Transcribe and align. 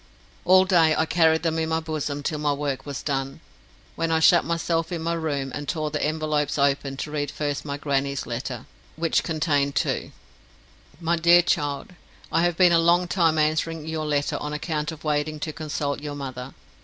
All 0.45 0.65
day 0.65 0.95
I 0.95 1.05
carried 1.05 1.43
them 1.43 1.59
in 1.59 1.69
my 1.69 1.79
bosom 1.79 2.23
till 2.23 2.39
my 2.39 2.53
work 2.53 2.87
was 2.87 3.03
done, 3.03 3.39
when 3.95 4.11
I 4.11 4.19
shut 4.19 4.43
myself 4.43 4.91
in 4.91 5.03
my 5.03 5.13
room 5.13 5.51
and 5.53 5.69
tore 5.69 5.91
the 5.91 6.03
envelopes 6.03 6.57
open 6.57 6.97
to 6.97 7.11
read 7.11 7.29
first 7.29 7.65
my 7.65 7.77
grannie's 7.77 8.25
letter, 8.25 8.65
which 8.95 9.21
contained 9.21 9.75
two: 9.75 10.11
MY 10.99 11.17
DEAR 11.17 11.41
CHILD, 11.43 11.93
I 12.31 12.41
have 12.41 12.57
been 12.57 12.71
a 12.71 12.79
long 12.79 13.07
time 13.07 13.37
answering 13.37 13.85
your 13.87 14.07
letter 14.07 14.37
on 14.37 14.53
account 14.53 14.91
of 14.91 15.03
waiting 15.03 15.39
to 15.41 15.53
consult 15.53 15.99
your 16.01 16.15
mother. 16.15 16.55